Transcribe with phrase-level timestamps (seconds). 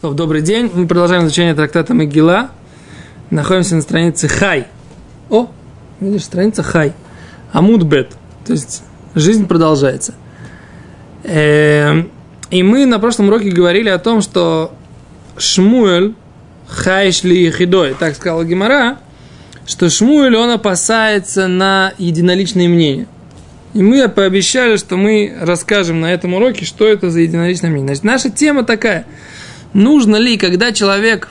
[0.00, 0.70] Добрый день.
[0.72, 2.52] Мы продолжаем изучение трактата Могила.
[3.30, 4.68] Находимся на странице Хай.
[5.28, 5.50] О,
[5.98, 6.92] видишь, страница Хай.
[7.50, 8.12] Амудбет.
[8.46, 8.84] То есть
[9.16, 10.14] жизнь продолжается.
[11.24, 12.12] Эм,
[12.52, 14.72] и мы на прошлом уроке говорили о том, что
[15.36, 16.14] Шмуэль
[16.68, 18.98] Хайшли Хидой, так сказал Гимара,
[19.66, 23.08] что Шмуэль, он опасается на единоличные мнения.
[23.74, 27.96] И мы пообещали, что мы расскажем на этом уроке, что это за единоличное мнение.
[27.96, 29.04] Значит, наша тема такая–
[29.72, 31.28] нужно ли, когда человек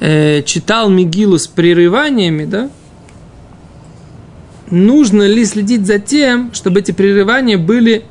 [0.00, 2.70] э, читал Мигилу с прерываниями, да,
[4.70, 8.04] нужно ли следить за тем, чтобы эти прерывания были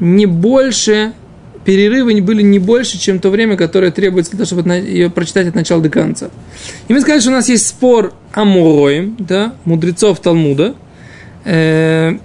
[0.00, 1.12] не больше,
[1.64, 5.54] перерывы были не больше, чем то время, которое требуется для того, чтобы ее прочитать от
[5.54, 6.30] начала до конца.
[6.88, 10.74] И мы сказали, что у нас есть спор о Муроем, да, мудрецов Талмуда.
[11.44, 12.16] Э,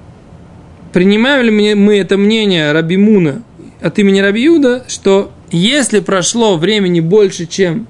[0.92, 3.44] принимаем ли мы это мнение Раби Муна
[3.82, 7.88] от имени Раби Юда, что если прошло времени больше, чем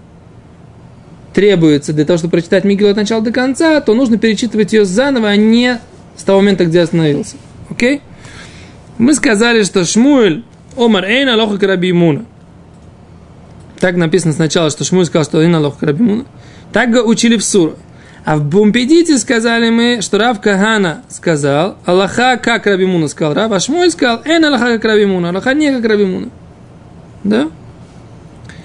[1.34, 5.29] требуется для того, чтобы прочитать Мигилу от начала до конца, то нужно перечитывать ее заново,
[5.29, 5.79] а не
[6.15, 7.38] с того момента, где остановился.
[7.70, 8.01] Окей?
[8.98, 10.43] Мы сказали, что Шмуэль
[10.77, 12.26] Омар Эйна Лоха Карабимуна.
[13.79, 16.26] Так написано сначала, что Шмуэль сказал, что Эйна Лоха Карабимуна.
[16.71, 17.73] Так учили в Сура.
[18.26, 23.60] А в Бумпедите сказали мы, что Рав Кагана сказал, Аллаха как Рабимуна сказал Рав, а
[23.60, 26.29] Шмуэль сказал, Эн Аллаха как Рабимуна, Аллаха не как Рабимуна.
[27.24, 27.49] Да?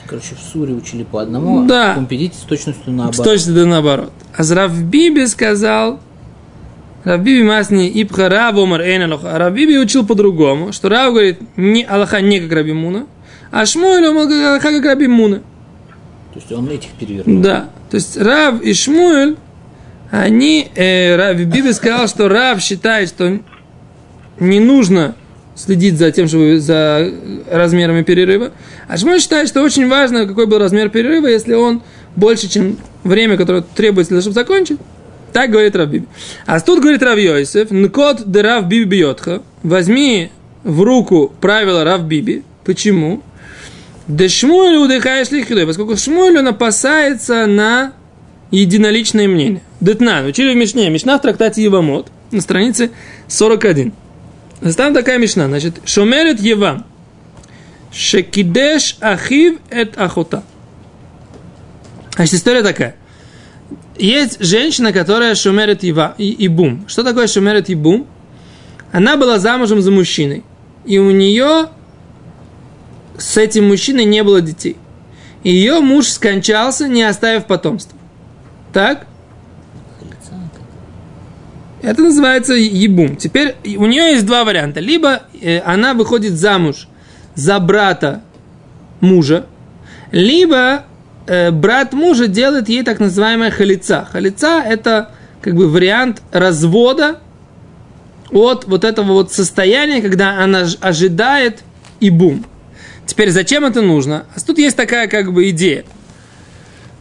[0.07, 1.91] Короче, в Суре учили по одному, да.
[1.91, 3.15] а в Компедите с точностью наоборот.
[3.15, 4.13] С точностью наоборот.
[4.35, 6.01] А Равбиби сказал,
[7.05, 12.21] Равбиби масни ипха рав омар эйн А Равбиби учил по-другому, что Рав говорит, не Аллаха
[12.23, 13.07] не как Раби Муна,
[13.51, 15.39] а Шмуэль Аллаха как Раби Муна.
[16.33, 17.43] То есть он этих перевернул.
[17.43, 17.69] Да.
[17.91, 19.37] То есть Рав и Шмуэль,
[20.11, 23.41] они, э, Рав Биби сказал, что Рав считает, что
[24.41, 25.15] не нужно
[25.59, 27.11] следить за тем, чтобы за
[27.51, 28.53] размерами перерыва.
[28.87, 31.83] А Шмой считает, что очень важно, какой был размер перерыва, если он
[32.17, 34.79] больше, чем время, которое требуется для чтобы закончить.
[35.33, 36.07] Так говорит Рав Биби.
[36.47, 40.31] А тут говорит Рав Йосиф, нкот де Рав Биби бьетха, возьми
[40.63, 42.45] в руку правила Рав Биби.
[42.65, 43.23] Почему?
[44.07, 47.93] Да Шмуэль удыхаешь лихидой, поскольку Шмуэль он опасается на
[48.51, 49.63] единоличное мнение.
[49.81, 52.91] Детнан, учили в Мишне, Мишна в трактате Евамот, на странице
[53.29, 53.93] 41.
[54.77, 56.85] Там такая мишна, значит, шумерет Евам,
[57.93, 60.43] шекидеш ахив эт ахота.
[62.15, 62.97] Значит, история такая.
[63.97, 66.85] Есть женщина, которая шумерет Ева, и, бум.
[66.87, 68.07] Что такое шумерет и бум?
[68.93, 70.45] Она была замужем за мужчиной.
[70.85, 71.69] И у нее
[73.19, 74.77] с этим мужчиной не было детей.
[75.43, 77.99] Ее муж скончался, не оставив потомства.
[78.73, 79.08] Так?
[81.83, 83.17] Это называется ебум.
[83.17, 84.81] Теперь у нее есть два варианта.
[84.81, 86.89] Либо э, она выходит замуж
[87.35, 88.23] за брата
[89.01, 89.47] мужа,
[90.11, 90.85] либо
[91.27, 94.09] э, брат мужа делает ей так называемая халица.
[94.11, 97.21] Халица– это как бы вариант развода
[98.31, 101.61] от вот этого вот состояния, когда она ожидает
[102.01, 102.45] и бум.
[103.07, 104.27] Теперь зачем это нужно?
[104.35, 105.85] А тут есть такая как бы идея,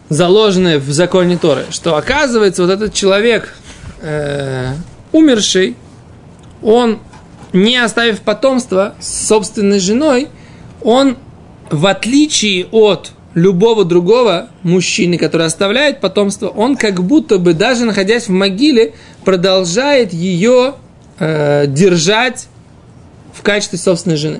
[0.10, 3.54] заложенная в законе Торы, что оказывается вот этот человек,
[4.02, 4.74] э,
[5.12, 5.76] умерший,
[6.62, 7.00] он,
[7.54, 10.28] не оставив потомства с собственной женой,
[10.82, 11.18] он,
[11.70, 18.28] в отличие от любого другого мужчины, который оставляет потомство, он как будто бы, даже находясь
[18.28, 18.94] в могиле,
[19.24, 20.74] продолжает ее
[21.20, 22.48] э, держать
[23.34, 24.40] в качестве собственной жены.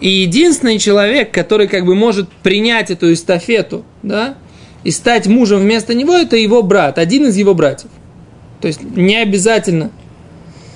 [0.00, 4.34] И единственный человек, который как бы может принять эту эстафету, да,
[4.84, 7.90] и стать мужем вместо него, это его брат, один из его братьев.
[8.60, 9.90] То есть не обязательно,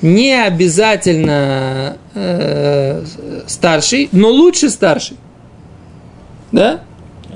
[0.03, 3.05] не обязательно э,
[3.47, 5.17] старший, но лучше старший.
[6.53, 6.81] Да?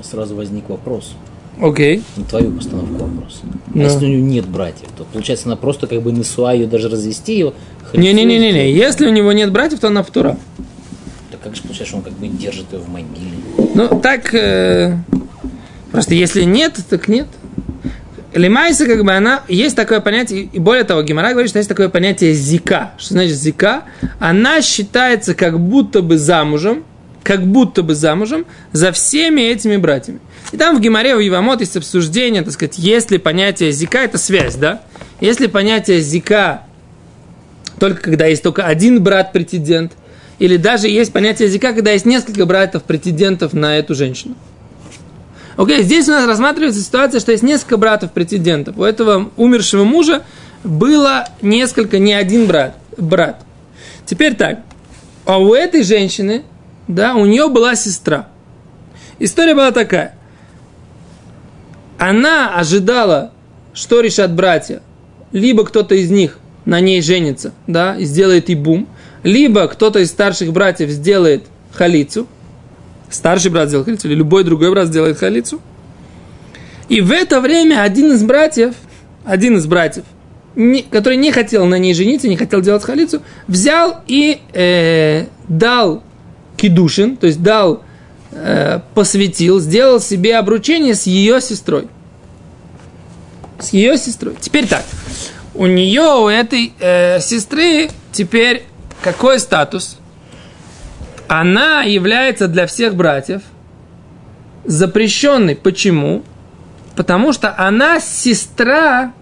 [0.01, 1.13] Сразу возник вопрос.
[1.61, 1.97] Окей.
[1.97, 2.03] Okay.
[2.15, 3.39] На твою постановку вопроса.
[3.73, 3.83] А no.
[3.83, 7.33] если у нее нет братьев, то получается она просто как бы несуа ее даже развести
[7.33, 7.53] ее.
[7.93, 8.71] Не-не-не-не, не.
[8.71, 10.37] если у него нет братьев, то она втора.
[11.31, 13.35] Так как же получается, он как бы держит ее в могиле?
[13.75, 14.97] Ну, так, э,
[15.91, 17.27] просто если нет, так нет.
[18.33, 21.89] Лимайса, как бы она, есть такое понятие, и более того, Гимара говорит, что есть такое
[21.89, 22.91] понятие зика.
[22.97, 23.83] Что значит зика?
[24.19, 26.83] Она считается как будто бы замужем,
[27.23, 30.19] как будто бы замужем за всеми этими братьями.
[30.51, 34.55] И там в Гимаре, в Евамот есть обсуждение, так сказать, если понятие зика, это связь,
[34.55, 34.81] да?
[35.21, 36.63] Если понятие зика
[37.79, 39.93] только когда есть только один брат-претендент,
[40.37, 44.35] или даже есть понятие зика, когда есть несколько братьев-претендентов на эту женщину.
[45.59, 48.77] Окей, здесь у нас рассматривается ситуация, что есть несколько братов-претендентов.
[48.77, 50.23] У этого умершего мужа
[50.63, 52.77] было несколько, не один брат.
[52.95, 53.41] брат.
[54.05, 54.61] Теперь так.
[55.25, 56.43] А у этой женщины,
[56.87, 58.29] да, у нее была сестра.
[59.19, 60.15] История была такая.
[61.97, 63.33] Она ожидала,
[63.73, 64.81] что решат братья.
[65.33, 68.87] Либо кто-то из них на ней женится, да, и сделает и бум,
[69.23, 72.27] либо кто-то из старших братьев сделает халицу,
[73.09, 75.61] старший брат сделает халицу, или любой другой брат сделает халицу.
[76.87, 78.73] И в это время один из братьев,
[79.23, 80.05] один из братьев,
[80.55, 86.03] не, который не хотел на ней жениться, не хотел делать халицу, взял и э, дал
[86.57, 87.83] кидушин, то есть дал,
[88.31, 91.87] э, посвятил, сделал себе обручение с ее сестрой.
[93.59, 94.35] С ее сестрой.
[94.39, 94.83] Теперь так.
[95.53, 98.63] У нее, у этой э, сестры, теперь
[99.03, 99.98] какой статус?
[101.29, 103.43] Она является для всех братьев
[104.65, 105.55] запрещенной.
[105.55, 106.23] Почему?
[106.95, 109.13] Потому что она сестра...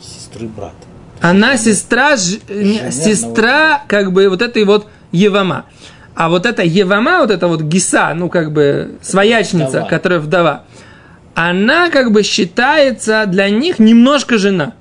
[0.00, 0.74] Сестры брата.
[1.20, 2.38] Она сестра, ж,
[2.92, 5.64] сестра, как бы, вот этой вот Евама.
[6.14, 9.88] А вот эта Евама, вот эта вот Гиса, ну, как бы, своячница, вдова.
[9.88, 10.64] которая вдова,
[11.34, 14.74] она, как бы, считается для них немножко жена.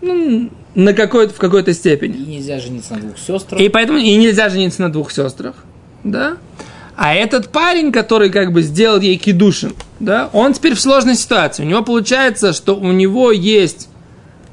[0.00, 2.16] Ну, на какой-то, в какой-то степени.
[2.16, 3.60] И нельзя жениться на двух сестрах.
[3.60, 5.54] И поэтому и нельзя жениться на двух сестрах.
[6.04, 6.36] Да?
[6.96, 11.62] А этот парень, который как бы сделал ей кидушин, да, он теперь в сложной ситуации.
[11.62, 13.88] У него получается, что у него есть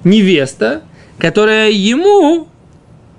[0.04, 0.82] невеста,
[1.18, 2.48] которая ему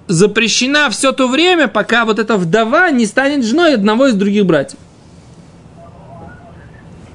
[0.07, 4.79] запрещена все то время, пока вот эта вдова не станет женой одного из других братьев.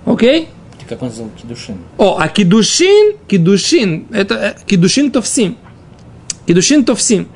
[0.05, 0.49] Окей?
[0.87, 1.77] Как он назвал кидушин?
[1.97, 5.57] О, а кидушин, кидушин, это э, кидушин товсим.
[6.47, 7.27] Кидушин товсим.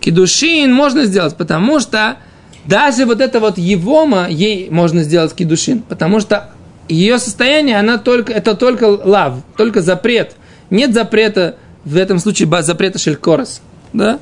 [0.00, 2.16] Кидушин можно сделать, потому что
[2.64, 6.50] даже вот это вот евома, ей можно сделать кидушин, потому что
[6.88, 10.36] ее состояние, она только, это только лав, только запрет.
[10.70, 13.62] Нет запрета, в этом случае запрета шелькорос,
[13.92, 14.18] да?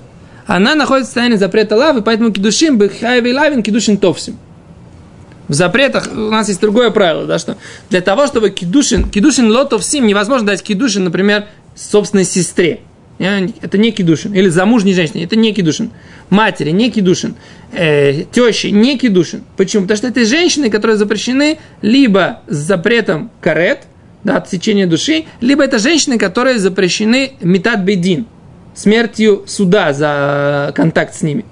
[0.47, 4.38] Она находится в состоянии запрета лавы, поэтому кидушин бы хайвей лавин, кидушин товсим.
[5.49, 7.56] В запретах у нас есть другое правило, да, что
[7.88, 12.81] для того, чтобы кидушин, кидушин лотов сим, невозможно дать кидушин, например, собственной сестре.
[13.21, 14.33] Это не кидушин.
[14.33, 15.25] Или замужней женщине.
[15.25, 15.91] Это не кидушин.
[16.31, 17.35] Матери не кидушин.
[17.73, 19.45] Э, тещи не кидушин.
[19.59, 19.83] Почему?
[19.83, 23.81] Потому что это женщины, которые запрещены либо с запретом карет,
[24.25, 28.25] да, отсечения души, либо это женщины, которые запрещены метат бедин,
[28.75, 31.45] смертью суда за контакт с ними.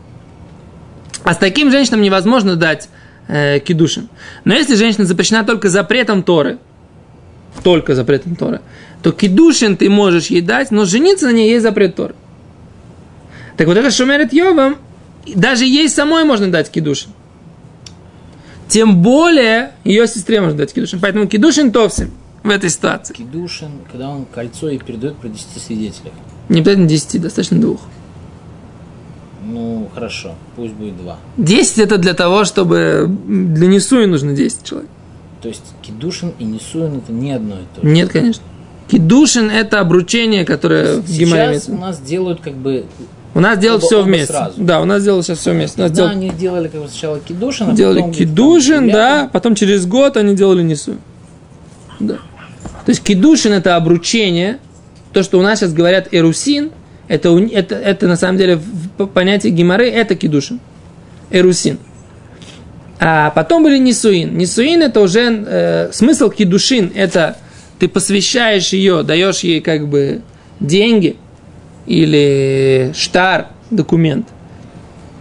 [1.22, 2.88] А с таким женщинам невозможно дать
[3.26, 4.08] э, кидушин.
[4.44, 6.58] Но если женщина запрещена только запретом Торы,
[7.62, 8.60] только запретом Торы,
[9.02, 12.14] то кидушин ты можешь ей дать, но жениться на ней есть запрет Торы.
[13.56, 14.76] Так вот это шумерит Йовам,
[15.34, 17.10] даже ей самой можно дать кидушин.
[18.68, 21.00] Тем более ее сестре можно дать кидушин.
[21.00, 22.12] Поэтому кидушин товсим
[22.42, 23.14] в этой ситуации.
[23.14, 26.12] Кидушин, когда он кольцо и передает про 10 свидетелей.
[26.48, 27.80] Не обязательно 10, достаточно двух.
[29.44, 31.16] Ну, хорошо, пусть будет два.
[31.38, 34.90] 10 это для того, чтобы для Несуи нужно 10 человек.
[35.42, 37.92] То есть Кидушин и Несуин это не одно и то же?
[37.92, 38.42] Нет, конечно.
[38.88, 42.86] Кидушин это обручение, которое в Гимаре Сейчас у нас делают как бы
[43.34, 44.32] у нас делают все вместе.
[44.32, 44.54] Сразу.
[44.56, 45.80] Да, у нас делают сейчас все вместе.
[45.80, 46.06] У нас да, дел...
[46.08, 50.34] они делали как бы сначала кидушин, а делали потом, кидушин, да, потом через год они
[50.34, 50.96] делали несу.
[52.00, 52.14] Да.
[52.14, 54.58] То есть кидушин это обручение,
[55.12, 56.70] то, что у нас сейчас говорят эрусин,
[57.06, 58.60] это, это, это на самом деле
[58.98, 60.58] в понятии геморы это кидушин.
[61.30, 61.78] Эрусин.
[63.00, 64.36] А потом были нисуин.
[64.36, 67.36] Нисуин это уже э, смысл кидушин, это
[67.78, 70.22] ты посвящаешь ее, даешь ей как бы
[70.58, 71.16] деньги
[71.86, 74.26] или штар, документ,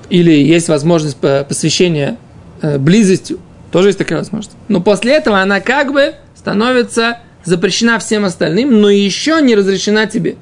[0.09, 2.17] или есть возможность посвящения
[2.61, 3.39] э, близостью,
[3.71, 4.57] тоже есть такая возможность.
[4.67, 10.35] Но после этого она как бы становится запрещена всем остальным, но еще не разрешена тебе.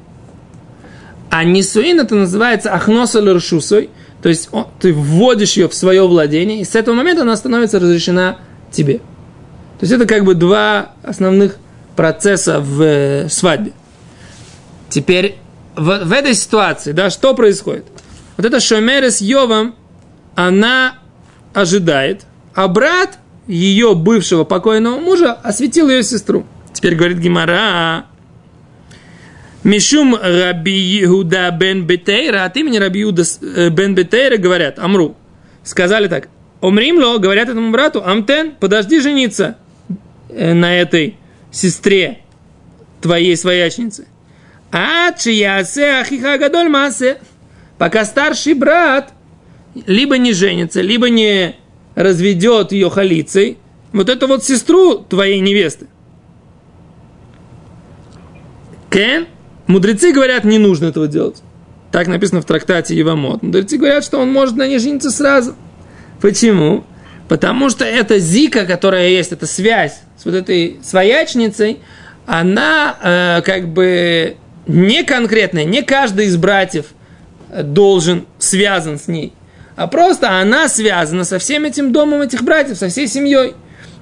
[1.30, 3.90] А нисуин это называется ахноса лершусой,
[4.26, 7.80] то есть он, ты вводишь ее в свое владение, и с этого момента она становится
[7.80, 8.40] разрешена
[8.72, 8.98] тебе.
[8.98, 11.58] То есть это как бы два основных
[11.96, 13.74] процесса в э, свадьбе.
[14.90, 15.36] Теперь
[15.76, 17.86] в, в этой ситуации, да, что происходит?
[18.36, 19.76] Вот эта Шомера с Йовом,
[20.34, 20.96] она
[21.54, 26.48] ожидает, а брат ее бывшего покойного мужа осветил ее сестру.
[26.74, 28.08] Теперь говорит Гимара,
[29.66, 35.18] Мишум Раби Иуда бен Бетейра, от имени Раби Иуда э, бен Бетейра говорят, Амру,
[35.64, 36.30] сказали так,
[36.62, 39.58] Омримло, говорят этому брату, Амтен, подожди жениться
[40.30, 41.18] э, на этой
[41.52, 42.20] сестре
[43.02, 44.08] твоей своячницы.
[44.72, 47.18] А чиясе ахиха гадоль масе.
[47.80, 49.14] Пока старший брат
[49.88, 51.56] либо не женится, либо не
[51.96, 53.58] разведет ее халицей,
[53.94, 55.88] вот эту вот сестру твоей невесты.
[58.92, 59.28] Кен?
[59.68, 61.42] Мудрецы говорят, не нужно этого делать.
[61.92, 63.42] Так написано в трактате Евамот.
[63.42, 65.56] Мудрецы говорят, что он может на ней жениться сразу.
[66.22, 66.84] Почему?
[67.28, 71.80] Потому что эта зика, которая есть, эта связь с вот этой своячницей,
[72.26, 76.88] она э, как бы не конкретная, не каждый из братьев
[77.64, 79.34] должен связан с ней,
[79.76, 83.54] а просто она связана со всем этим домом этих братьев, со всей семьей.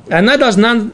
[0.10, 0.90] Она должна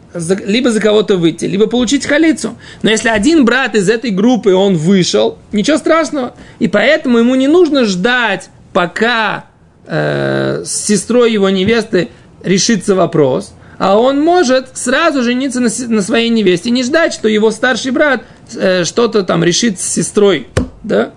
[0.46, 2.58] либо за кого-то выйти, либо получить халицу.
[2.84, 6.36] Но если один брат из этой группы, он вышел, ничего страшного.
[6.60, 9.46] И поэтому ему не нужно ждать, пока
[9.88, 12.10] э, с сестрой его невесты
[12.44, 17.50] решится вопрос, а он может сразу жениться на, на своей невесте, не ждать, что его
[17.50, 18.24] старший брат
[18.56, 20.48] э, что-то там решит с сестрой,
[20.84, 21.14] да?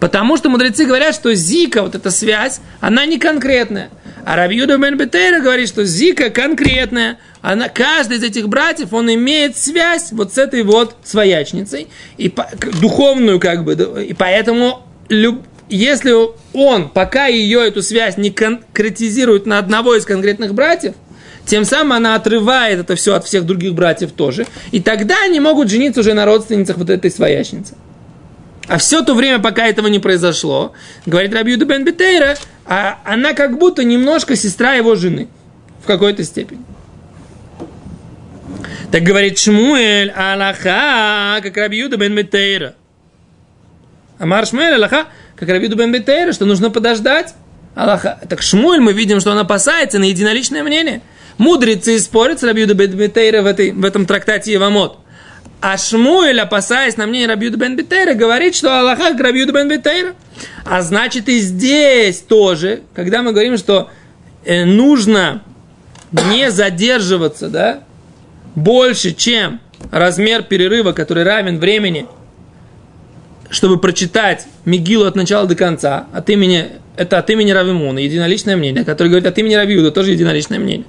[0.00, 3.90] Потому что мудрецы говорят, что зика, вот эта связь, она не конкретная.
[4.24, 7.18] А Рабиуда бен Бетейра говорит, что зика конкретная.
[7.40, 12.48] Она, каждый из этих братьев, он имеет связь вот с этой вот своячницей, и по,
[12.80, 13.74] духовную как бы,
[14.06, 16.14] и поэтому люб, если
[16.52, 20.94] он пока ее эту связь не конкретизирует на одного из конкретных братьев,
[21.44, 24.46] тем самым она отрывает это все от всех других братьев тоже.
[24.70, 27.74] И тогда они могут жениться уже на родственницах вот этой своячницы.
[28.68, 30.72] А все то время, пока этого не произошло,
[31.04, 35.28] говорит Рабиуда бен Бетейра, а она как будто немножко сестра его жены.
[35.82, 36.62] В какой-то степени.
[38.92, 42.74] Так говорит Шмуэль, Аллаха, как Рабиуда бен Бетейра.
[44.18, 47.34] Амар Шмуэль, Аллаха, как Рабиуда бен Бетейра, что нужно подождать.
[47.74, 48.20] Аллаха.
[48.28, 51.00] Так Шмуэль, мы видим, что он опасается на единоличное мнение.
[51.38, 54.98] Мудрецы спорят с Рабиуда бен Бетейра в, этой, в этом трактате Евамот.
[55.62, 60.16] А Шмуэль, опасаясь на мнение Рабиуда бен Бетейра, говорит, что Аллаха к Рабиуда бен Бетейра.
[60.64, 63.88] А значит и здесь тоже, когда мы говорим, что
[64.44, 65.44] э, нужно
[66.10, 67.84] не задерживаться, да,
[68.56, 69.60] больше, чем
[69.92, 72.08] размер перерыва, который равен времени,
[73.48, 78.84] чтобы прочитать Мигилу от начала до конца, от имени, это от имени Равимуна, единоличное мнение,
[78.84, 80.86] который говорит от имени Равиуда, тоже единоличное мнение.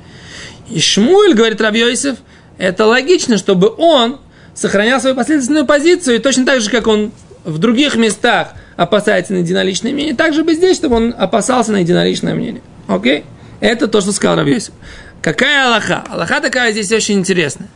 [0.68, 2.18] И Шмуэль, говорит Равьёйсев,
[2.58, 4.18] это логично, чтобы он
[4.54, 7.12] сохранял свою последовательную позицию, и точно так же, как он
[7.44, 11.78] в других местах опасается на единоличное мнение, так же бы здесь, чтобы он опасался на
[11.78, 12.62] единоличное мнение.
[12.88, 13.24] Окей?
[13.60, 14.74] Это то, что сказал Равьесов.
[15.22, 16.04] Какая Аллаха?
[16.10, 17.70] Аллаха такая здесь очень интересная.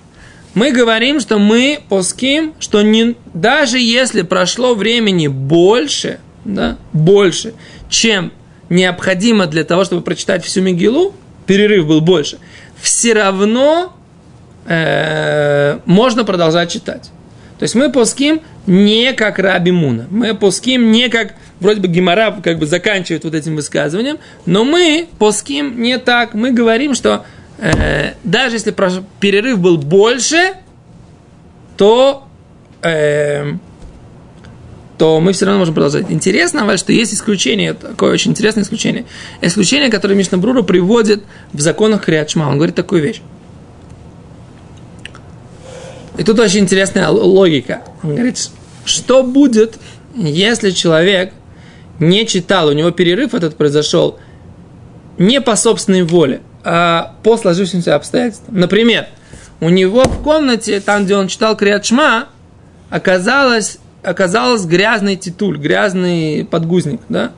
[0.53, 7.53] Мы говорим, что мы поским, что не, даже если прошло времени больше, да, больше,
[7.89, 8.33] чем
[8.69, 11.13] необходимо для того, чтобы прочитать всю Мигилу,
[11.45, 12.39] перерыв был больше,
[12.81, 13.95] все равно
[14.67, 17.09] э, можно продолжать читать.
[17.59, 20.05] То есть мы пуским не как Раби Муна.
[20.11, 25.07] Мы пуским не как, вроде бы Гимара как бы заканчивает вот этим высказыванием, но мы
[25.17, 26.33] пуским не так.
[26.35, 27.25] Мы говорим, что
[27.57, 28.75] э, даже если
[29.19, 30.53] перерыв был больше,
[31.77, 32.27] то,
[32.83, 33.53] э,
[34.99, 36.05] то мы все равно можем продолжать.
[36.09, 39.05] Интересно, что есть исключение, такое очень интересное исключение.
[39.41, 42.43] Исключение, которое Мишна Брура приводит в законах Криачма.
[42.49, 43.21] Он говорит такую вещь.
[46.17, 47.81] И тут очень интересная логика.
[48.03, 48.49] Он говорит,
[48.85, 49.77] что будет,
[50.15, 51.33] если человек
[51.99, 54.19] не читал, у него перерыв этот произошел
[55.17, 58.59] не по собственной воле, а по сложившимся обстоятельствам.
[58.59, 59.07] Например,
[59.59, 62.29] у него в комнате, там, где он читал Криатшма,
[62.89, 67.31] оказалось, оказалось грязный титуль, грязный подгузник, да,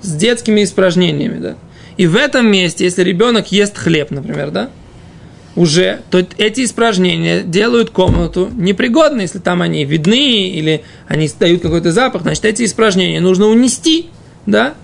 [0.00, 1.54] с детскими испражнениями, да.
[1.96, 4.70] И в этом месте, если ребенок ест хлеб, например, да,
[5.56, 11.92] уже, то эти испражнения делают комнату непригодной, если там они видны или они дают какой-то
[11.92, 14.08] запах, значит, эти испражнения нужно унести,
[14.46, 14.74] да?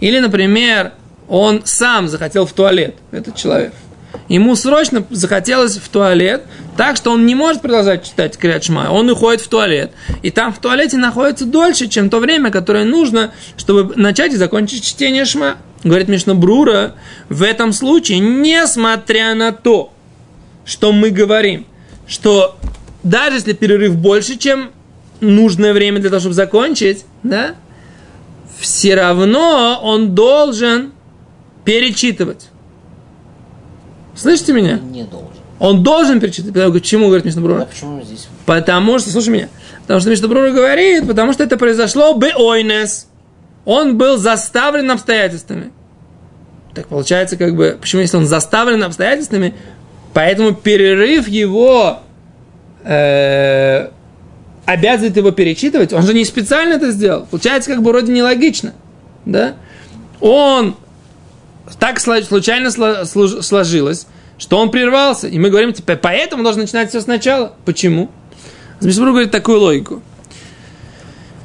[0.00, 0.92] Или, например,
[1.28, 3.72] он сам захотел в туалет, этот человек.
[4.28, 6.42] Ему срочно захотелось в туалет,
[6.76, 9.92] так что он не может продолжать читать Криат Он уходит в туалет.
[10.22, 14.84] И там в туалете находится дольше, чем то время, которое нужно, чтобы начать и закончить
[14.84, 15.56] чтение Шма.
[15.82, 16.94] Говорит Мишна Брура,
[17.28, 19.92] в этом случае, несмотря на то,
[20.64, 21.66] что мы говорим,
[22.06, 22.56] что
[23.02, 24.70] даже если перерыв больше, чем
[25.20, 27.54] нужное время для того, чтобы закончить, да,
[28.58, 30.92] все равно он должен
[31.64, 32.48] перечитывать.
[34.14, 34.78] Слышите меня?
[34.78, 35.28] Не должен.
[35.58, 36.72] Он должен перечитывать.
[36.72, 37.62] Почему, говорит Мишнабрура?
[37.62, 38.28] А почему здесь?
[38.46, 39.48] Потому что, слушай меня,
[39.82, 43.06] потому что Мишнабрура говорит, потому что это произошло бы ойнес.
[43.64, 45.70] Он был заставлен обстоятельствами.
[46.74, 49.54] Так получается, как бы, почему если он заставлен обстоятельствами,
[50.12, 52.00] Поэтому перерыв его
[52.84, 53.88] э,
[54.64, 55.92] обязывает его перечитывать.
[55.92, 57.26] Он же не специально это сделал.
[57.26, 58.74] Получается, как бы вроде нелогично.
[59.24, 59.54] Да?
[60.20, 60.76] Он
[61.78, 64.06] так случайно сложилось,
[64.38, 65.28] что он прервался.
[65.28, 67.52] И мы говорим, типа, поэтому должен начинать все сначала.
[67.64, 68.10] Почему?
[68.80, 70.02] Мишбрур говорит такую логику,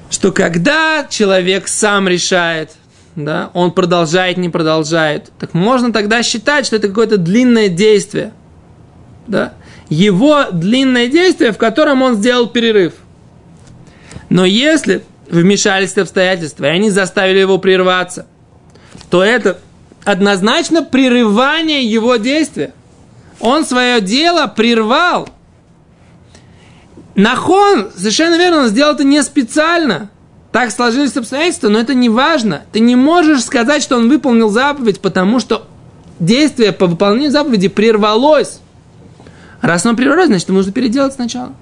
[0.09, 2.71] что когда человек сам решает,
[3.15, 8.31] да, он продолжает, не продолжает, так можно тогда считать, что это какое-то длинное действие,
[9.27, 9.53] да,
[9.89, 12.93] его длинное действие, в котором он сделал перерыв.
[14.29, 18.25] Но если вмешались обстоятельства, и они заставили его прерваться,
[19.09, 19.59] то это
[20.03, 22.73] однозначно прерывание его действия.
[23.39, 25.29] Он свое дело прервал.
[27.15, 30.09] Нахон, совершенно верно, он сделал это не специально.
[30.51, 32.63] Так сложились обстоятельства, но это не важно.
[32.71, 35.67] Ты не можешь сказать, что он выполнил заповедь, потому что
[36.19, 38.59] действие по выполнению заповеди прервалось.
[39.61, 41.53] Раз оно прервалось, значит, нужно переделать сначала.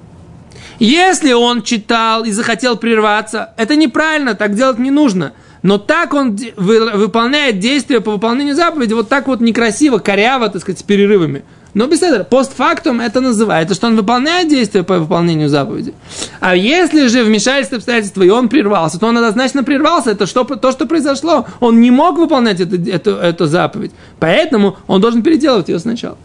[0.80, 5.34] Если он читал и захотел прерваться, это неправильно, так делать не нужно.
[5.62, 10.80] Но так он выполняет действия по выполнению заповеди, вот так вот некрасиво, коряво, так сказать,
[10.80, 11.44] с перерывами.
[11.74, 15.94] Но без этого, постфактум это называется, что он выполняет действия по выполнению заповеди.
[16.40, 20.12] А если же вмешательство обстоятельства, и он прервался, то он однозначно прервался.
[20.12, 21.48] Это что, то, что произошло.
[21.62, 23.92] Он не мог выполнять эту, эту, эту заповедь.
[24.20, 26.18] Поэтому он должен переделывать ее сначала.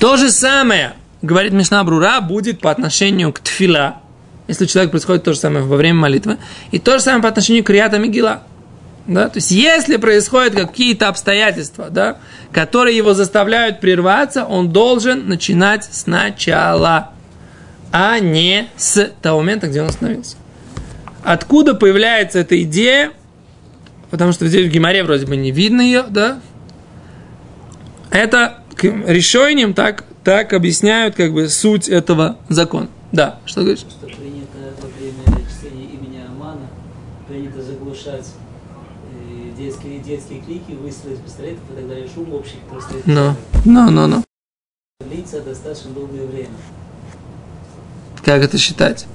[0.00, 3.96] То же самое, говорит Мишна Брура, будет по отношению к тфила,
[4.46, 6.38] если у человека происходит то же самое во время молитвы,
[6.70, 8.44] и то же самое по отношению к Риата Мигила.
[9.08, 9.28] Да?
[9.28, 12.18] То есть, если происходят какие-то обстоятельства, да,
[12.52, 17.10] которые его заставляют прерваться, он должен начинать сначала,
[17.90, 20.36] а не с того момента, где он остановился.
[21.24, 23.12] Откуда появляется эта идея?
[24.10, 26.40] Потому что здесь в Гимаре вроде бы не видно ее, да?
[28.10, 32.88] Это решением так, так объясняют как бы суть этого закона.
[33.12, 33.80] Да, что говоришь?
[33.80, 36.68] Что принято во время чтения имени Амана,
[37.26, 38.26] принято заглушать
[39.12, 43.06] э, детские, детские клики, выстрелы из пистолетов и так далее, шум общий, стоит.
[43.06, 44.24] Ну, ну, ну, ну.
[45.00, 46.50] Длится достаточно долгое время.
[48.24, 49.06] Как это считать?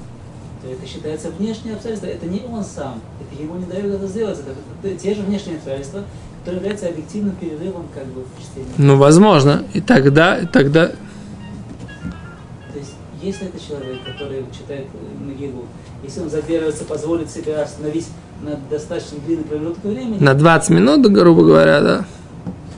[0.64, 2.08] То это считается внешние обстоятельства.
[2.08, 3.02] Это не он сам.
[3.20, 4.40] Это ему не дают это сделать.
[4.40, 4.56] Это,
[4.88, 6.04] это те же внешние обстоятельства,
[6.52, 8.68] являются объективным перерывом как бы в чтении.
[8.78, 9.64] Ну, возможно.
[9.74, 10.88] И тогда, и тогда...
[10.88, 10.96] То
[12.80, 15.66] есть, если это человек, который читает э, Могилу,
[16.04, 18.08] если он задерживается, позволит себе остановить
[18.42, 22.06] на достаточно длинный промежуток времени, На 20 минут, грубо говоря, да.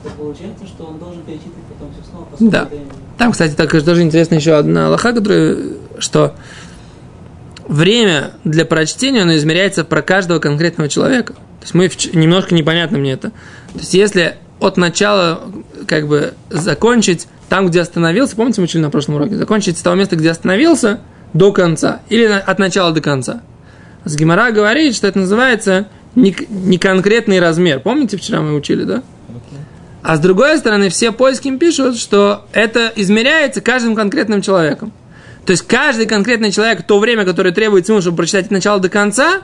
[0.04, 2.62] то получается, что он должен перечитывать потом все снова, поскольку Да.
[2.62, 2.76] это
[3.18, 5.58] Там, кстати, так тоже интересно еще одна лоха, которая,
[5.98, 6.34] что
[7.66, 11.32] время для прочтения, оно измеряется про каждого конкретного человека.
[11.32, 11.90] То есть мы
[12.20, 13.32] немножко непонятно мне это.
[13.76, 15.40] То есть если от начала
[15.86, 19.96] как бы закончить там, где остановился, помните, мы учили на прошлом уроке, закончить с того
[19.96, 21.00] места, где остановился,
[21.32, 23.42] до конца, или от начала до конца.
[24.04, 27.80] С Гимара говорит, что это называется не, к- не размер.
[27.80, 29.02] Помните, вчера мы учили, да?
[30.02, 34.92] А с другой стороны, все поиски пишут, что это измеряется каждым конкретным человеком.
[35.44, 38.88] То есть каждый конкретный человек, то время, которое требуется ему, чтобы прочитать от начала до
[38.88, 39.42] конца,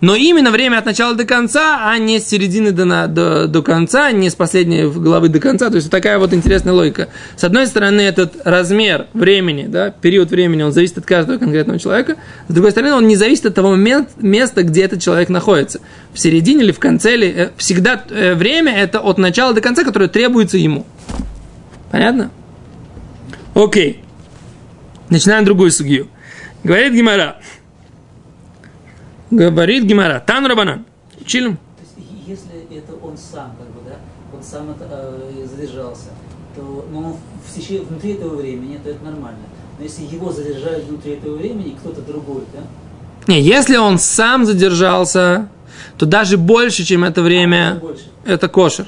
[0.00, 4.12] но именно время от начала до конца, а не с середины до, до, до конца,
[4.12, 5.70] не с последней главы до конца.
[5.70, 7.08] То есть такая вот интересная логика.
[7.36, 12.16] С одной стороны, этот размер времени, да, период времени, он зависит от каждого конкретного человека.
[12.46, 15.80] С другой стороны, он не зависит от того мен- места, где этот человек находится.
[16.12, 17.14] В середине или в конце.
[17.14, 20.86] Или, э, всегда э, время это от начала до конца, которое требуется ему.
[21.90, 22.30] Понятно?
[23.54, 24.04] Окей.
[25.08, 26.06] Начинаем другую судью.
[26.62, 27.38] Говорит Гимара.
[29.30, 30.22] Говорит Гимара.
[30.24, 30.84] Тан Рабанан.
[31.20, 31.50] Учили?
[31.50, 33.96] То есть, и- если это он сам, как бы, да,
[34.36, 36.10] он сам это, э, задержался,
[36.54, 37.14] то он
[37.46, 39.38] в течение, внутри этого времени, то это нормально.
[39.78, 42.60] Но если его задержали внутри этого времени, кто-то другой, да,
[43.32, 45.48] Не, если он сам задержался,
[45.98, 48.04] то даже больше, чем это время, больше.
[48.24, 48.86] это кошер.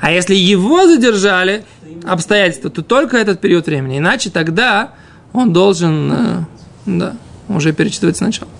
[0.00, 1.64] А если его задержали,
[2.04, 3.98] обстоятельства, то только этот период времени.
[3.98, 4.94] Иначе тогда
[5.32, 6.44] он должен, э,
[6.86, 7.16] да,
[7.48, 8.50] уже перечитывать сначала.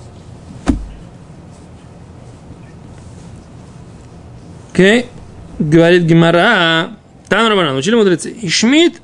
[4.80, 5.08] Окей.
[5.58, 6.96] Говорит Гимара.
[7.28, 8.34] Там Рабанан, учили мудрецы.
[8.40, 9.02] Ишмит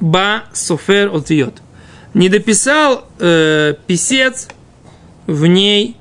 [0.00, 1.60] ба софер отвиот.
[2.14, 4.48] Не дописал э, писец
[5.26, 5.98] в ней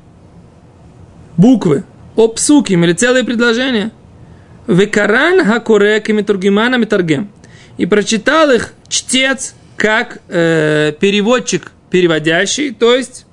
[1.35, 1.83] буквы,
[2.15, 3.91] обсуким или целые предложения.
[4.65, 7.29] Векаран хакурек и митургимана митаргем.
[7.77, 13.25] И прочитал их чтец как э, переводчик переводящий, то есть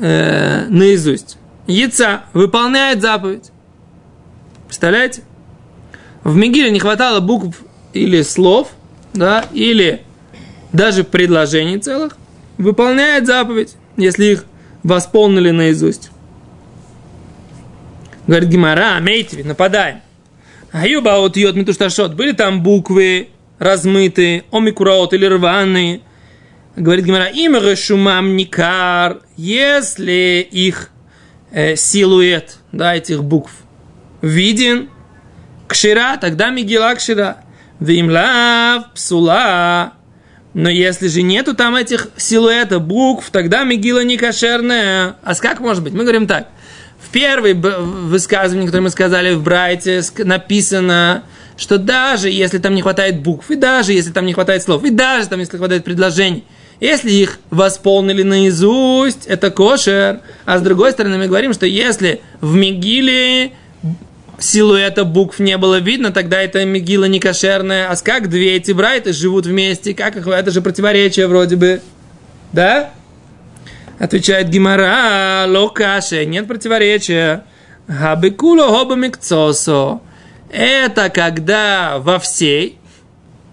[0.00, 1.38] э, наизусть.
[1.66, 3.50] Яйца выполняет заповедь.
[4.74, 5.22] Представляете?
[6.24, 8.70] В Мегиле не хватало букв или слов,
[9.12, 10.02] да, или
[10.72, 12.16] даже предложений целых.
[12.58, 14.46] Выполняет заповедь, если их
[14.82, 16.10] восполнили наизусть.
[18.26, 20.00] Говорит Гимара, мейтви, нападаем.
[20.72, 22.14] Аюба от йод митушташот.
[22.14, 23.28] Были там буквы
[23.60, 26.00] размытые, омикураот или рваные.
[26.74, 30.90] Говорит Гимара, имя решумам никар, если их
[31.52, 33.63] э, силуэт, да, этих букв
[34.24, 34.88] виден,
[35.68, 37.38] кшира, тогда мигила кшира.
[37.80, 39.94] Вимлав, псула.
[40.54, 45.16] Но если же нету там этих силуэтов, букв, тогда мигила не кошерная.
[45.22, 45.92] А как может быть?
[45.92, 46.48] Мы говорим так.
[47.00, 51.24] В первой высказывании, которое мы сказали в Брайте, написано,
[51.56, 54.90] что даже если там не хватает букв, и даже если там не хватает слов, и
[54.90, 56.44] даже там, если хватает предложений,
[56.80, 60.20] если их восполнили наизусть, это кошер.
[60.44, 63.52] А с другой стороны, мы говорим, что если в Мигиле
[64.38, 67.90] силуэта букв не было видно, тогда это Мигила не кошерная.
[67.90, 69.94] А как две эти брайты живут вместе?
[69.94, 70.26] Как их?
[70.26, 71.80] Это же противоречие вроде бы.
[72.52, 72.90] Да?
[73.98, 77.44] Отвечает Гимара, локаше, нет противоречия.
[77.86, 80.00] Хабекуло хоба микцосо.
[80.50, 82.78] Это когда во всей,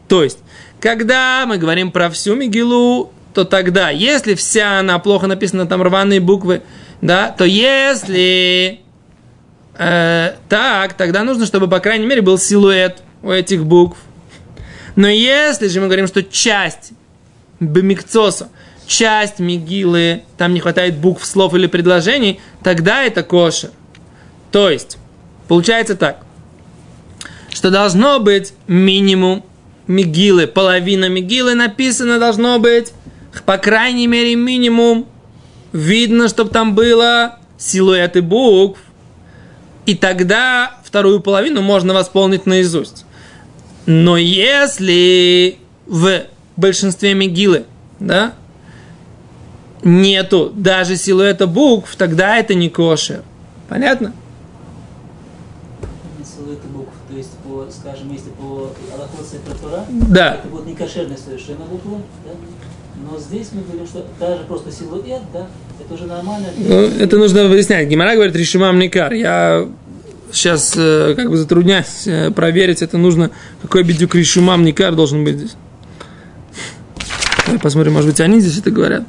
[0.08, 0.40] то есть,
[0.80, 6.20] когда мы говорим про всю Мигилу, то тогда, если вся она плохо написана, там рваные
[6.20, 6.62] буквы,
[7.02, 8.82] да, то если
[9.78, 13.98] э, так, тогда нужно, чтобы, по крайней мере, был силуэт у этих букв.
[14.96, 16.92] Но если же мы говорим, что часть
[17.60, 18.50] бемикцоса,
[18.86, 23.72] часть мигилы, там не хватает букв, слов или предложений, тогда это кошер.
[24.52, 24.98] То есть,
[25.48, 26.26] получается так,
[27.50, 29.46] что должно быть минимум
[29.88, 32.94] мигилы, половина мигилы написано должно быть,
[33.46, 35.08] по крайней мере, минимум
[35.72, 38.80] видно, чтобы там было силуэты букв,
[39.86, 43.06] и тогда вторую половину можно восполнить наизусть.
[43.86, 46.24] Но если в
[46.56, 47.66] большинстве мигилы,
[48.00, 48.34] да,
[49.84, 53.24] нету даже силуэта букв, тогда это не кошер.
[53.68, 54.14] Понятно?
[56.24, 60.36] Силуэта букв, то есть, по, скажем, если по Аллахосе Тора, да.
[60.36, 62.32] это будет не кошерная совершенно буква, да?
[63.10, 65.48] Но здесь мы говорим, что даже просто силуэт, да,
[65.90, 66.54] это.
[66.58, 67.88] Ну, это нужно выяснять.
[67.88, 69.14] Гимара говорит, решимам никар.
[69.14, 69.68] Я
[70.32, 75.36] сейчас э, как бы затрудняюсь э, проверить, это нужно, какой бедюк решимам никар должен быть
[75.38, 75.56] здесь.
[77.62, 79.04] Посмотрим, может быть, они здесь это говорят.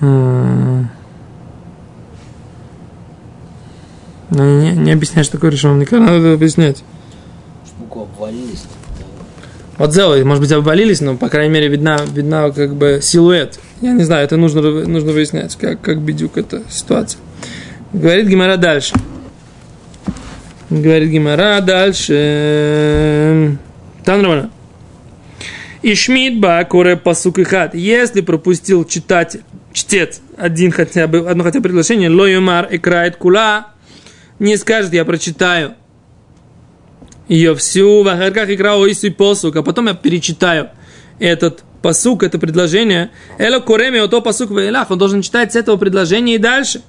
[0.00, 0.86] Не,
[4.30, 6.82] не объясняй, что такое решен никак, надо объяснять.
[7.66, 8.64] Штуку обвалились.
[9.78, 13.58] Вот Зело, может быть, обвалились, но, по крайней мере, видна, видна как бы силуэт.
[13.82, 17.20] Я не знаю, это нужно, нужно выяснять, как, как бедюк эта ситуация.
[17.92, 18.94] Говорит Гимара дальше.
[20.70, 23.58] Говорит Гимара дальше.
[24.04, 24.50] Там нормально.
[25.82, 27.74] Ишмит ба коре пасук и хат.
[27.74, 29.42] Если пропустил читатель
[29.76, 30.20] чтец.
[30.36, 33.68] Один хотя бы, одно хотя бы предложение, ло юмар и крает кула,
[34.38, 35.74] не скажет, я прочитаю.
[37.28, 40.70] Ее всю, в ахарках играл и посук, а потом я перечитаю
[41.18, 45.76] этот посук, это предложение, эло кореми ото посук в элах, он должен читать с этого
[45.76, 46.82] предложения и дальше.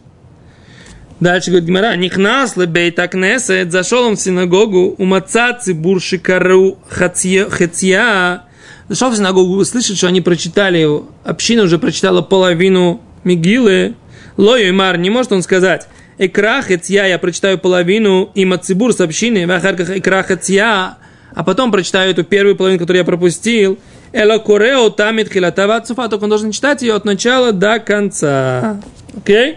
[1.20, 8.47] Дальше говорит Гимара, нихнас лебейт акнесет, зашел он в синагогу, у маца цибур шикару хатья,
[8.90, 10.88] зашел в синагогу, слышит, что они прочитали,
[11.24, 13.96] община уже прочитала половину Мигилы,
[14.38, 19.02] Лою и Мар, не может он сказать, Экрах я, я прочитаю половину, и Мацибур с
[19.02, 20.98] общины, в Ахарках Экрах я,
[21.34, 23.78] а потом прочитаю эту первую половину, которую я пропустил,
[24.14, 28.82] Эла Корео Тамит Хилатава Цуфа, только он должен читать ее от начала до конца.
[29.16, 29.52] Окей?
[29.52, 29.56] Okay?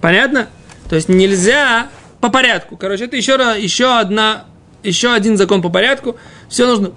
[0.00, 0.48] Понятно?
[0.90, 1.88] То есть нельзя
[2.20, 2.76] по порядку.
[2.76, 4.44] Короче, это еще, еще одна,
[4.82, 6.16] еще один закон по порядку.
[6.48, 6.92] Все нужно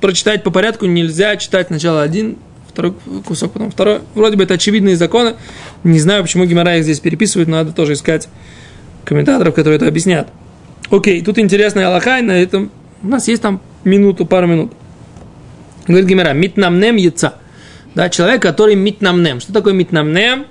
[0.00, 2.36] прочитать по порядку нельзя читать сначала один,
[2.68, 4.00] второй кусок, потом второй.
[4.14, 5.34] Вроде бы это очевидные законы.
[5.84, 8.28] Не знаю, почему Гимара их здесь переписывают, надо тоже искать
[9.04, 10.28] комментаторов, которые это объяснят.
[10.90, 12.70] Окей, тут интересная Аллаха, на этом
[13.02, 14.72] у нас есть там минуту, пару минут.
[15.86, 17.34] Говорит Гимара, митнамнем яйца.
[17.94, 19.40] Да, человек, который митнамнем.
[19.40, 20.46] Что такое митнамнем?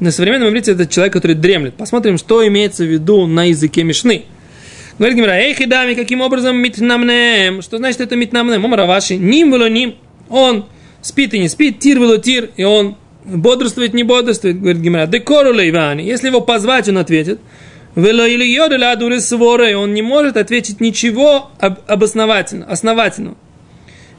[0.00, 1.74] На современном иврите это человек, который дремлет.
[1.74, 4.24] Посмотрим, что имеется в виду на языке Мишны.
[4.98, 7.62] Говорит Гимара, эй, хидами, каким образом митнамнем?
[7.62, 8.64] Что значит это митнамнем?
[8.64, 9.94] Омара ваши, ним было ним.
[10.28, 10.66] Он
[11.00, 15.06] спит и не спит, тир было тир, и он бодрствует, не бодрствует, говорит Гимара.
[15.06, 16.04] Декору лейвани.
[16.04, 17.40] Если его позвать, он ответит.
[17.94, 23.36] Вело или йода адуре своры, он не может ответить ничего об, обосновательно, основательного.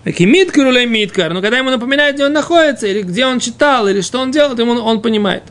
[0.05, 4.01] Миткар или миткар, но когда ему напоминают, где он находится, или где он читал, или
[4.01, 5.43] что он делал, ему он понимает.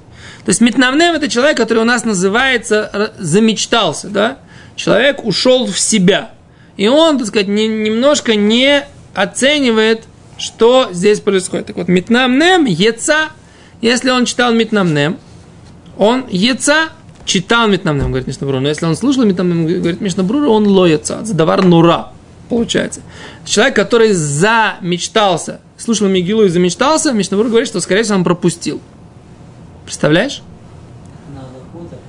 [0.45, 4.39] То есть Митнавнем это человек, который у нас называется замечтался, да?
[4.77, 6.33] человек ушел в себя.
[6.77, 10.05] И он, так сказать, не, немножко не оценивает,
[10.39, 11.67] что здесь происходит.
[11.67, 13.29] Так вот, Митнамнем, Еца,
[13.81, 15.19] если он читал Митнамнем,
[15.97, 16.89] Он яца
[17.25, 18.61] читал Митнамнем, говорит Мишнабрура.
[18.61, 21.25] Но если он слушал Митнамнем, говорит Мишнабрура, он лояца.
[21.25, 22.13] Задавар нура,
[22.49, 23.03] получается.
[23.45, 28.81] Человек, который замечтался, слушал Мигилу и замечтался, Мишнабрура говорит, что, скорее всего, он пропустил.
[29.85, 30.43] Представляешь?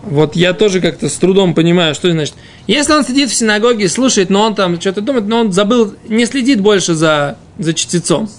[0.04, 2.36] Вот я тоже как-то с трудом понимаю, что значит.
[2.68, 6.26] Если он сидит в синагоге, слушает, но он там что-то думает, но он забыл, не
[6.26, 8.30] следит больше за, за чтецом.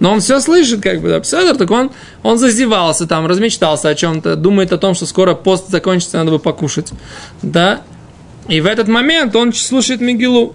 [0.00, 1.90] Но он все слышит, как бы, да, Пседр, так он,
[2.22, 6.38] он зазевался там, размечтался о чем-то, думает о том, что скоро пост закончится, надо бы
[6.38, 6.92] покушать,
[7.42, 7.82] да.
[8.48, 10.54] И в этот момент он слушает Мигилу.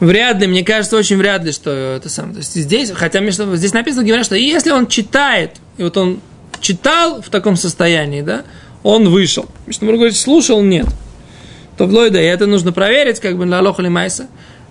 [0.00, 2.34] Вряд ли, мне кажется, очень вряд ли, что это самое.
[2.34, 6.20] То есть здесь, хотя здесь написано, говорят, что если он читает, и вот он
[6.60, 8.42] читал в таком состоянии, да,
[8.82, 9.46] он вышел.
[9.66, 10.86] Мишнабур говорит, слушал, нет.
[11.76, 14.26] То Лойда, и это нужно проверить, как бы, на Лох или Майса.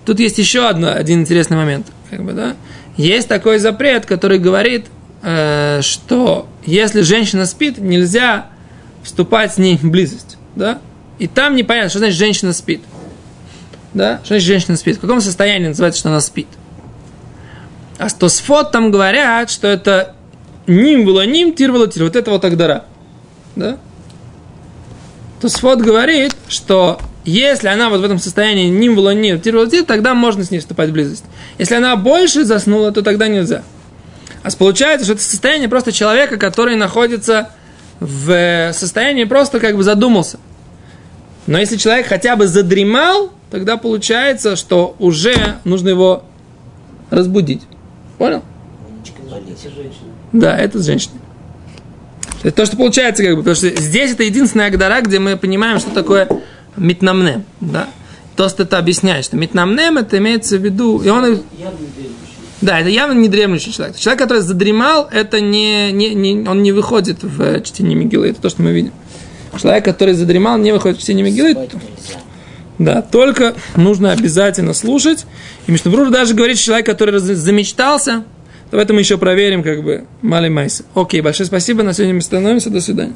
[0.06, 2.56] Тут есть еще одно, один интересный момент, как бы, да.
[2.98, 4.88] Есть такой запрет, который говорит,
[5.24, 8.48] э, что если женщина спит, нельзя
[9.04, 10.80] вступать с ней в близость, да.
[11.20, 12.82] И там непонятно, что значит женщина спит.
[13.94, 14.18] Да?
[14.18, 14.98] Что значит женщина спит?
[14.98, 16.48] В каком состоянии называется, что она спит?
[17.98, 20.17] А стосфот там говорят, что это
[20.68, 22.04] ним было ним, тир было тир.
[22.04, 22.86] Вот это вот агдара.
[23.56, 23.78] Да?
[25.42, 29.70] То Сфот говорит, что если она вот в этом состоянии ним было ним, тир было
[29.70, 31.26] тир, тогда можно с ней вступать в близость.
[31.58, 33.64] Если она больше заснула, то тогда нельзя.
[34.44, 37.50] А получается, что это состояние просто человека, который находится
[38.00, 40.40] в состоянии просто как бы задумался.
[41.48, 46.24] Но если человек хотя бы задремал, тогда получается, что уже нужно его
[47.10, 47.64] разбудить.
[48.18, 48.44] Понял?
[50.34, 51.16] Да, это женщина.
[52.44, 55.80] Это то, что получается, как бы, потому что здесь это единственная агдара, где мы понимаем,
[55.80, 56.28] что такое
[56.76, 57.90] митнамнем, да.
[58.36, 61.42] То, что это объясняет, что митнамнем это имеется в виду, и он...
[62.62, 63.98] Да, это явно не дремлющий человек.
[63.98, 68.50] Человек, который задремал, это не, не, не, он не выходит в чтение Мигилы, это то,
[68.50, 68.94] что мы видим.
[69.60, 71.56] Человек, который задремал, не выходит в чтение Мигилы.
[72.80, 75.26] Да, только нужно обязательно слушать.
[75.66, 78.24] И Мишнабрур даже говорит, человек, который замечтался,
[78.72, 80.84] Давай это мы еще проверим, как бы, Мали Майса.
[80.94, 81.84] Окей, большое спасибо.
[81.84, 82.70] На сегодня мы становимся.
[82.70, 83.14] До свидания.